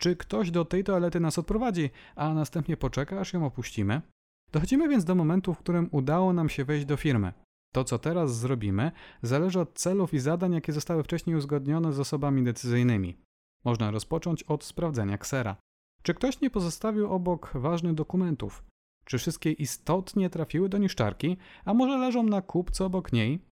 Czy 0.00 0.16
ktoś 0.16 0.50
do 0.50 0.64
tej 0.64 0.84
toalety 0.84 1.20
nas 1.20 1.38
odprowadzi, 1.38 1.90
a 2.16 2.34
następnie 2.34 2.76
poczeka, 2.76 3.20
aż 3.20 3.32
ją 3.32 3.46
opuścimy? 3.46 4.02
Dochodzimy 4.52 4.88
więc 4.88 5.04
do 5.04 5.14
momentu, 5.14 5.54
w 5.54 5.58
którym 5.58 5.88
udało 5.92 6.32
nam 6.32 6.48
się 6.48 6.64
wejść 6.64 6.86
do 6.86 6.96
firmy. 6.96 7.32
To, 7.72 7.84
co 7.84 7.98
teraz 7.98 8.38
zrobimy, 8.38 8.92
zależy 9.22 9.60
od 9.60 9.78
celów 9.78 10.14
i 10.14 10.18
zadań, 10.18 10.52
jakie 10.52 10.72
zostały 10.72 11.02
wcześniej 11.02 11.36
uzgodnione 11.36 11.92
z 11.92 12.00
osobami 12.00 12.42
decyzyjnymi. 12.42 13.16
Można 13.64 13.90
rozpocząć 13.90 14.42
od 14.42 14.64
sprawdzenia 14.64 15.18
ksera. 15.18 15.56
Czy 16.02 16.14
ktoś 16.14 16.40
nie 16.40 16.50
pozostawił 16.50 17.12
obok 17.12 17.52
ważnych 17.54 17.94
dokumentów? 17.94 18.64
Czy 19.04 19.18
wszystkie 19.18 19.52
istotnie 19.52 20.30
trafiły 20.30 20.68
do 20.68 20.78
niszczarki, 20.78 21.36
a 21.64 21.74
może 21.74 21.98
leżą 21.98 22.22
na 22.22 22.42
kubce 22.42 22.84
obok 22.84 23.12
niej? 23.12 23.44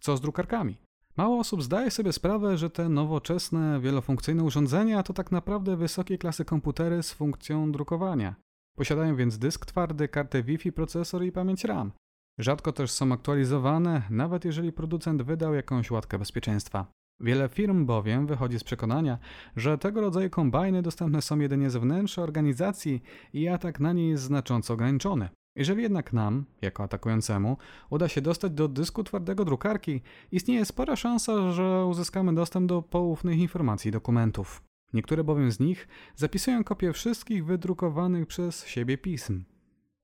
Co 0.00 0.16
z 0.16 0.20
drukarkami? 0.20 0.76
Mało 1.16 1.38
osób 1.38 1.62
zdaje 1.62 1.90
sobie 1.90 2.12
sprawę, 2.12 2.58
że 2.58 2.70
te 2.70 2.88
nowoczesne, 2.88 3.80
wielofunkcyjne 3.80 4.44
urządzenia 4.44 5.02
to 5.02 5.12
tak 5.12 5.32
naprawdę 5.32 5.76
wysokiej 5.76 6.18
klasy 6.18 6.44
komputery 6.44 7.02
z 7.02 7.12
funkcją 7.12 7.72
drukowania. 7.72 8.34
Posiadają 8.76 9.16
więc 9.16 9.38
dysk 9.38 9.66
twardy, 9.66 10.08
kartę 10.08 10.42
Wi-Fi, 10.42 10.72
procesor 10.72 11.24
i 11.24 11.32
pamięć 11.32 11.64
RAM. 11.64 11.92
Rzadko 12.38 12.72
też 12.72 12.90
są 12.90 13.12
aktualizowane, 13.12 14.02
nawet 14.10 14.44
jeżeli 14.44 14.72
producent 14.72 15.22
wydał 15.22 15.54
jakąś 15.54 15.90
łatkę 15.90 16.18
bezpieczeństwa. 16.18 16.86
Wiele 17.20 17.48
firm 17.48 17.86
bowiem 17.86 18.26
wychodzi 18.26 18.58
z 18.58 18.64
przekonania, 18.64 19.18
że 19.56 19.78
tego 19.78 20.00
rodzaju 20.00 20.30
kombajny 20.30 20.82
dostępne 20.82 21.22
są 21.22 21.38
jedynie 21.38 21.70
z 21.70 21.76
wnętrza 21.76 22.22
organizacji 22.22 23.02
i 23.32 23.48
atak 23.48 23.80
na 23.80 23.92
nie 23.92 24.08
jest 24.08 24.22
znacząco 24.22 24.74
ograniczony. 24.74 25.28
Jeżeli 25.56 25.82
jednak 25.82 26.12
nam, 26.12 26.44
jako 26.62 26.82
atakującemu, 26.82 27.56
uda 27.90 28.08
się 28.08 28.20
dostać 28.20 28.52
do 28.52 28.68
dysku 28.68 29.04
twardego 29.04 29.44
drukarki, 29.44 30.00
istnieje 30.32 30.64
spora 30.64 30.96
szansa, 30.96 31.52
że 31.52 31.86
uzyskamy 31.86 32.34
dostęp 32.34 32.68
do 32.68 32.82
poufnych 32.82 33.38
informacji 33.38 33.88
i 33.88 33.92
dokumentów. 33.92 34.62
Niektóre 34.92 35.24
bowiem 35.24 35.52
z 35.52 35.60
nich 35.60 35.88
zapisują 36.16 36.64
kopie 36.64 36.92
wszystkich 36.92 37.44
wydrukowanych 37.44 38.26
przez 38.26 38.66
siebie 38.66 38.98
pism. 38.98 39.44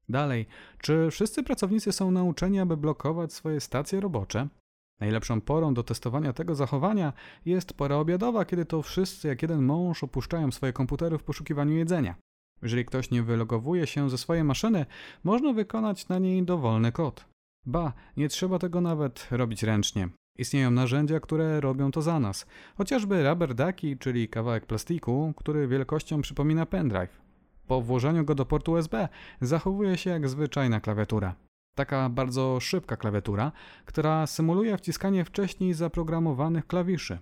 Dalej, 0.09 0.47
czy 0.79 1.09
wszyscy 1.11 1.43
pracownicy 1.43 1.93
są 1.93 2.11
nauczeni, 2.11 2.61
aby 2.61 2.77
blokować 2.77 3.33
swoje 3.33 3.61
stacje 3.61 4.01
robocze? 4.01 4.49
Najlepszą 5.01 5.41
porą 5.41 5.75
do 5.75 5.83
testowania 5.83 6.33
tego 6.33 6.55
zachowania 6.55 7.13
jest 7.45 7.73
pora 7.73 7.97
obiadowa, 7.97 8.45
kiedy 8.45 8.65
to 8.65 8.83
wszyscy 8.83 9.29
jak 9.29 9.43
jeden 9.43 9.63
mąż 9.63 10.05
opuszczają 10.05 10.53
swoje 10.53 10.73
komputery 10.73 11.19
w 11.19 11.23
poszukiwaniu 11.23 11.75
jedzenia. 11.75 12.15
Jeżeli 12.63 12.85
ktoś 12.85 13.11
nie 13.11 13.23
wylogowuje 13.23 13.87
się 13.87 14.11
ze 14.11 14.19
swojej 14.19 14.45
maszyny, 14.45 14.87
można 15.25 15.53
wykonać 15.53 16.09
na 16.09 16.19
niej 16.19 16.43
dowolny 16.43 16.93
kod. 16.93 17.25
Ba, 17.67 17.93
nie 18.17 18.29
trzeba 18.29 18.59
tego 18.59 18.81
nawet 18.81 19.29
robić 19.31 19.63
ręcznie. 19.63 20.09
Istnieją 20.39 20.71
narzędzia, 20.71 21.21
które 21.21 21.61
robią 21.61 21.91
to 21.91 22.03
za 22.03 22.21
nas. 22.21 22.47
Chociażby 22.77 23.29
rubber 23.29 23.55
ducky, 23.55 23.97
czyli 23.97 24.29
kawałek 24.29 24.67
plastiku, 24.67 25.33
który 25.37 25.69
wielkością 25.69 26.23
przypomina 26.23 26.67
pendrive. 26.67 27.21
Po 27.67 27.81
włożeniu 27.81 28.25
go 28.25 28.35
do 28.35 28.47
portu 28.47 28.73
USB 28.73 29.09
zachowuje 29.41 29.99
się 29.99 30.11
jak 30.11 30.29
zwyczajna 30.29 30.81
klawiatura. 30.81 31.35
Taka 31.77 32.09
bardzo 32.09 32.61
szybka 32.61 32.97
klawiatura, 32.97 33.53
która 33.85 34.27
symuluje 34.27 34.77
wciskanie 34.77 35.25
wcześniej 35.25 35.75
zaprogramowanych 35.75 36.67
klawiszy. 36.67 37.19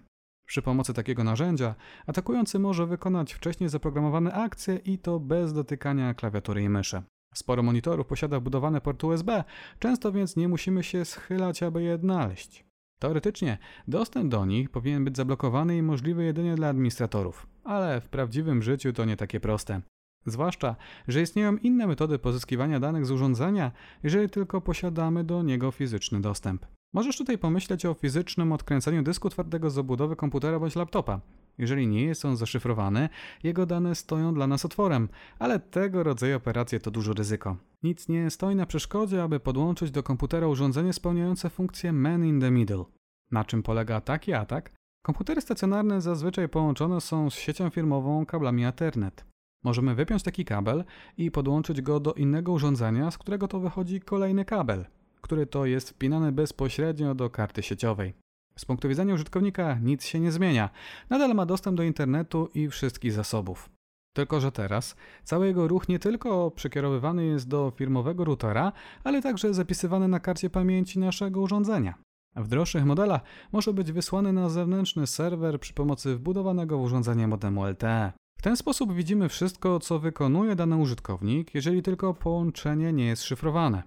Przy 0.47 0.63
pomocy 0.63 0.95
takiego 0.95 1.25
narzędzia 1.25 1.75
atakujący 2.07 2.59
może 2.59 2.87
wykonać 2.87 3.33
wcześniej 3.33 3.71
zaprogramowane 3.71 4.33
akcje 4.33 4.77
i 4.77 4.99
to 4.99 5.21
bez 5.21 5.53
dotykania 5.53 6.15
klawiatury 6.15 6.63
i 6.63 6.69
myszy. 6.69 7.03
Sporo 7.35 7.63
monitorów 7.63 8.07
posiada 8.07 8.41
wbudowane 8.41 8.81
porty 8.81 9.07
USB, 9.07 9.45
często 9.79 10.13
więc 10.13 10.37
nie 10.37 10.49
musimy 10.49 10.83
się 10.83 11.05
schylać, 11.05 11.63
aby 11.63 11.83
je 11.83 11.95
odnaleźć. 11.95 12.65
Teoretycznie 12.99 13.59
dostęp 13.89 14.31
do 14.31 14.47
nich 14.47 14.71
powinien 14.71 15.05
być 15.05 15.17
zablokowany 15.17 15.77
i 15.77 15.83
możliwy 15.83 16.25
jedynie 16.25 16.55
dla 16.55 16.69
administratorów, 16.69 17.47
ale 17.65 18.01
w 18.01 18.09
prawdziwym 18.09 18.63
życiu 18.63 18.93
to 18.93 19.05
nie 19.05 19.17
takie 19.17 19.41
proste. 19.41 19.81
Zwłaszcza, 20.27 20.77
że 21.09 21.23
istnieją 21.23 21.57
inne 21.57 21.87
metody 21.87 22.19
pozyskiwania 22.19 22.81
danych 22.81 23.07
z 23.07 23.11
urządzenia, 23.11 23.73
jeżeli 24.03 24.31
tylko 24.31 24.61
posiadamy 24.61 25.25
do 25.25 25.43
niego 25.43 25.71
fizyczny 25.71 26.21
dostęp. 26.21 26.67
Możesz 26.95 27.19
tutaj 27.19 27.39
pomyśleć 27.39 27.87
o 27.87 27.95
fizycznym 27.95 28.53
odkręceniu 28.53 29.03
dysku 29.03 29.31
twardego 29.31 29.71
z 29.71 29.79
obudowy 29.79 30.17
komputera 30.17 30.59
bądź 30.59 30.77
laptopa. 30.77 31.21
Jeżeli 31.59 31.87
nie 31.87 32.05
jest 32.05 32.25
on 32.25 32.37
zaszyfrowany, 32.37 33.09
jego 33.43 33.67
dane 33.67 33.95
stoją 33.95 34.35
dla 34.35 34.47
nas 34.47 34.65
otworem, 34.65 35.09
ale 35.39 35.61
tego 35.61 36.03
rodzaju 36.03 36.37
operacje 36.37 36.81
to 36.81 36.91
duże 36.91 37.13
ryzyko. 37.13 37.57
Nic 37.83 38.09
nie 38.09 38.31
stoi 38.31 38.55
na 38.55 38.67
przeszkodzie, 38.67 39.23
aby 39.23 39.41
podłączyć 39.41 39.91
do 39.91 40.03
komputera 40.03 40.49
urządzenie 40.49 40.93
spełniające 40.93 41.51
funkcję 41.51 41.93
man 41.93 42.25
in 42.25 42.41
the 42.41 42.51
middle. 42.51 42.85
Na 43.31 43.45
czym 43.45 43.63
polega 43.63 44.01
taki 44.01 44.33
atak? 44.33 44.71
Komputery 45.03 45.41
stacjonarne 45.41 46.01
zazwyczaj 46.01 46.49
połączone 46.49 47.01
są 47.01 47.31
z 47.31 47.35
siecią 47.35 47.71
firmową 47.71 48.27
kablami 48.27 48.65
Ethernet. 48.65 49.25
Możemy 49.65 49.95
wypiąć 49.95 50.23
taki 50.23 50.45
kabel 50.45 50.85
i 51.19 51.31
podłączyć 51.31 51.83
go 51.83 52.01
do 52.01 52.13
innego 52.13 52.53
urządzenia, 52.53 53.11
z 53.11 53.19
którego 53.19 53.49
to 53.49 53.61
wychodzi 53.61 54.01
kolejny 54.01 54.45
kabel 54.45 54.85
który 55.25 55.47
to 55.47 55.67
jest 55.67 55.91
wpinany 55.91 56.33
bezpośrednio 56.33 57.15
do 57.15 57.31
karty 57.31 57.63
sieciowej. 57.63 58.15
Z 58.57 58.65
punktu 58.65 58.89
widzenia 58.89 59.15
użytkownika 59.15 59.79
nic 59.83 60.05
się 60.05 60.21
nie 60.21 60.33
zmienia. 60.33 60.71
Nadal 61.11 61.35
ma 61.35 61.47
dostęp 61.47 61.77
do 61.77 61.83
internetu 61.83 62.49
i 62.55 62.69
wszystkich 62.69 63.13
zasobów. 63.13 63.71
Tylko, 64.13 64.41
że 64.41 64.53
teraz 64.53 64.97
cały 65.25 65.47
jego 65.47 65.69
ruch 65.69 65.89
nie 65.89 65.99
tylko 65.99 66.51
przekierowywany 66.51 67.25
jest 67.25 67.49
do 67.49 67.73
firmowego 67.77 68.25
routera, 68.25 68.73
ale 69.05 69.23
także 69.23 69.55
zapisywany 69.55 70.09
na 70.09 70.21
karcie 70.21 70.51
pamięci 70.51 70.99
naszego 70.99 71.41
urządzenia. 71.41 71.95
W 72.37 72.49
droższych 72.49 72.85
modelach 72.85 73.23
może 73.53 73.73
być 73.73 73.93
wysłany 73.93 74.33
na 74.33 74.49
zewnętrzny 74.49 75.07
serwer 75.07 75.61
przy 75.61 75.75
pomocy 75.75 76.17
wbudowanego 76.17 76.79
w 76.79 76.83
urządzenie 76.83 77.29
modemu 77.29 77.65
LTE. 77.67 78.13
Ten 78.45 78.57
sposób 78.57 78.95
widzimy 78.95 79.29
wszystko, 79.29 79.81
co 79.81 79.99
wykonuje 79.99 80.57
dany 80.57 80.77
użytkownik, 80.77 81.55
jeżeli 81.55 81.83
tylko 81.83 82.15
połączenie 82.15 82.93
nie 82.93 83.07
jest 83.07 83.23
szyfrowane. 83.23 83.83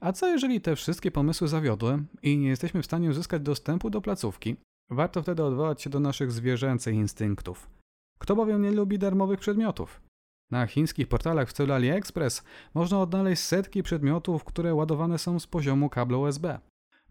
A 0.00 0.12
co 0.12 0.28
jeżeli 0.28 0.60
te 0.60 0.76
wszystkie 0.76 1.10
pomysły 1.10 1.48
zawiodły 1.48 2.02
i 2.22 2.38
nie 2.38 2.48
jesteśmy 2.48 2.82
w 2.82 2.84
stanie 2.84 3.10
uzyskać 3.10 3.42
dostępu 3.42 3.90
do 3.90 4.00
placówki? 4.00 4.56
Warto 4.90 5.22
wtedy 5.22 5.44
odwołać 5.44 5.82
się 5.82 5.90
do 5.90 6.00
naszych 6.00 6.32
zwierzęcych 6.32 6.94
instynktów. 6.94 7.68
Kto 8.18 8.36
bowiem 8.36 8.62
nie 8.62 8.70
lubi 8.70 8.98
darmowych 8.98 9.40
przedmiotów? 9.40 10.00
Na 10.50 10.66
chińskich 10.66 11.08
portalach 11.08 11.48
w 11.48 11.50
stylu 11.50 11.72
AliExpress 11.72 12.44
można 12.74 13.00
odnaleźć 13.00 13.42
setki 13.42 13.82
przedmiotów, 13.82 14.44
które 14.44 14.74
ładowane 14.74 15.18
są 15.18 15.40
z 15.40 15.46
poziomu 15.46 15.88
kabla 15.88 16.18
USB. 16.18 16.58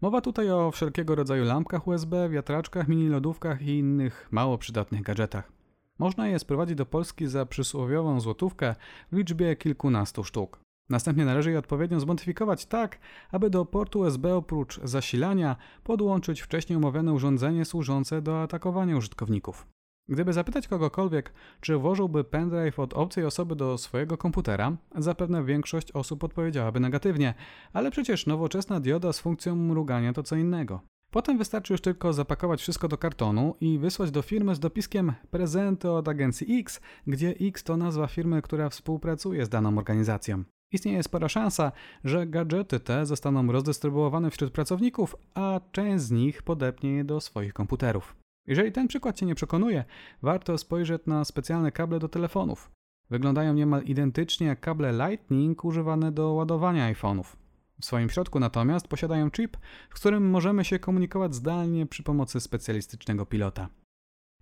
Mowa 0.00 0.20
tutaj 0.20 0.50
o 0.50 0.70
wszelkiego 0.70 1.14
rodzaju 1.14 1.44
lampkach 1.44 1.88
USB, 1.88 2.28
wiatraczkach, 2.28 2.88
mini 2.88 3.08
lodówkach 3.08 3.62
i 3.62 3.78
innych 3.78 4.28
mało 4.30 4.58
przydatnych 4.58 5.02
gadżetach. 5.02 5.55
Można 5.98 6.28
je 6.28 6.38
sprowadzić 6.38 6.76
do 6.76 6.86
Polski 6.86 7.26
za 7.26 7.46
przysłowiową 7.46 8.20
złotówkę 8.20 8.74
w 9.12 9.16
liczbie 9.16 9.56
kilkunastu 9.56 10.24
sztuk. 10.24 10.60
Następnie 10.88 11.24
należy 11.24 11.50
je 11.50 11.58
odpowiednio 11.58 12.00
zmodyfikować 12.00 12.66
tak, 12.66 12.98
aby 13.30 13.50
do 13.50 13.64
portu 13.64 13.98
USB 13.98 14.34
oprócz 14.34 14.80
zasilania 14.84 15.56
podłączyć 15.84 16.40
wcześniej 16.40 16.76
omawiane 16.76 17.12
urządzenie 17.12 17.64
służące 17.64 18.22
do 18.22 18.42
atakowania 18.42 18.96
użytkowników. 18.96 19.66
Gdyby 20.08 20.32
zapytać 20.32 20.68
kogokolwiek, 20.68 21.32
czy 21.60 21.76
włożyłby 21.76 22.24
pendrive 22.24 22.78
od 22.78 22.94
obcej 22.94 23.24
osoby 23.24 23.56
do 23.56 23.78
swojego 23.78 24.18
komputera, 24.18 24.76
zapewne 24.96 25.44
większość 25.44 25.92
osób 25.92 26.24
odpowiedziałaby 26.24 26.80
negatywnie, 26.80 27.34
ale 27.72 27.90
przecież 27.90 28.26
nowoczesna 28.26 28.80
dioda 28.80 29.12
z 29.12 29.20
funkcją 29.20 29.56
mrugania 29.56 30.12
to 30.12 30.22
co 30.22 30.36
innego. 30.36 30.80
Potem 31.16 31.38
wystarczy 31.38 31.74
już 31.74 31.80
tylko 31.80 32.12
zapakować 32.12 32.60
wszystko 32.60 32.88
do 32.88 32.98
kartonu 32.98 33.54
i 33.60 33.78
wysłać 33.78 34.10
do 34.10 34.22
firmy 34.22 34.54
z 34.54 34.60
dopiskiem 34.60 35.12
prezenty 35.30 35.90
od 35.90 36.08
agencji 36.08 36.60
X, 36.60 36.80
gdzie 37.06 37.34
X 37.40 37.64
to 37.64 37.76
nazwa 37.76 38.06
firmy, 38.06 38.42
która 38.42 38.68
współpracuje 38.68 39.44
z 39.44 39.48
daną 39.48 39.78
organizacją. 39.78 40.44
Istnieje 40.72 41.02
spora 41.02 41.28
szansa, 41.28 41.72
że 42.04 42.26
gadżety 42.26 42.80
te 42.80 43.06
zostaną 43.06 43.52
rozdystrybuowane 43.52 44.30
wśród 44.30 44.52
pracowników, 44.52 45.16
a 45.34 45.60
część 45.72 46.04
z 46.04 46.10
nich 46.10 46.42
podepnie 46.42 46.90
je 46.90 47.04
do 47.04 47.20
swoich 47.20 47.52
komputerów. 47.52 48.16
Jeżeli 48.46 48.72
ten 48.72 48.88
przykład 48.88 49.16
Cię 49.16 49.26
nie 49.26 49.34
przekonuje, 49.34 49.84
warto 50.22 50.58
spojrzeć 50.58 51.02
na 51.06 51.24
specjalne 51.24 51.72
kable 51.72 51.98
do 51.98 52.08
telefonów. 52.08 52.70
Wyglądają 53.10 53.54
niemal 53.54 53.82
identycznie 53.82 54.46
jak 54.46 54.60
kable 54.60 54.92
Lightning 54.92 55.64
używane 55.64 56.12
do 56.12 56.32
ładowania 56.32 56.92
iPhone'ów. 56.92 57.45
W 57.80 57.84
swoim 57.84 58.10
środku 58.10 58.40
natomiast 58.40 58.88
posiadają 58.88 59.30
chip, 59.30 59.56
z 59.90 59.94
którym 59.94 60.30
możemy 60.30 60.64
się 60.64 60.78
komunikować 60.78 61.34
zdalnie 61.34 61.86
przy 61.86 62.02
pomocy 62.02 62.40
specjalistycznego 62.40 63.26
pilota. 63.26 63.68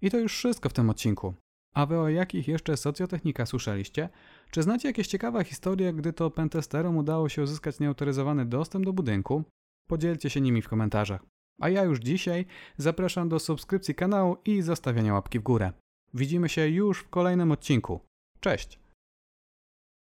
I 0.02 0.10
to 0.10 0.18
już 0.18 0.36
wszystko 0.36 0.68
w 0.68 0.72
tym 0.72 0.90
odcinku. 0.90 1.34
A 1.74 1.86
wy 1.86 1.98
o 1.98 2.08
jakich 2.08 2.48
jeszcze 2.48 2.76
socjotechnikach 2.76 3.48
słyszeliście? 3.48 4.08
Czy 4.50 4.62
znacie 4.62 4.88
jakieś 4.88 5.06
ciekawe 5.06 5.44
historie, 5.44 5.92
gdy 5.92 6.12
to 6.12 6.30
pentesterom 6.30 6.96
udało 6.96 7.28
się 7.28 7.42
uzyskać 7.42 7.80
nieautoryzowany 7.80 8.46
dostęp 8.46 8.84
do 8.84 8.92
budynku? 8.92 9.44
Podzielcie 9.88 10.30
się 10.30 10.40
nimi 10.40 10.62
w 10.62 10.68
komentarzach. 10.68 11.24
A 11.60 11.68
ja 11.68 11.84
już 11.84 11.98
dzisiaj 11.98 12.46
zapraszam 12.76 13.28
do 13.28 13.38
subskrypcji 13.38 13.94
kanału 13.94 14.36
i 14.44 14.62
zostawiania 14.62 15.14
łapki 15.14 15.38
w 15.38 15.42
górę. 15.42 15.72
Widzimy 16.14 16.48
się 16.48 16.68
już 16.68 17.00
w 17.00 17.08
kolejnym 17.08 17.52
odcinku. 17.52 18.00
Cześć! 18.40 18.83